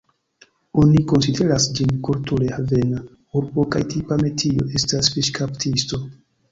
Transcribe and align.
Oni 0.83 1.03
konsideras 1.11 1.67
ĝin 1.81 1.93
kulture 2.09 2.49
havena 2.55 3.05
urbo 3.43 3.67
kaj 3.77 3.85
tipa 3.95 4.21
metio 4.27 4.69
estas 4.83 5.17
fiŝkaptisto. 5.19 6.07